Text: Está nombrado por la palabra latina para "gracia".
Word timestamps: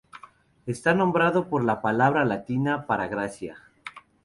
Está 0.65 0.95
nombrado 0.95 1.47
por 1.47 1.63
la 1.63 1.79
palabra 1.83 2.25
latina 2.25 2.87
para 2.87 3.07
"gracia". 3.07 3.69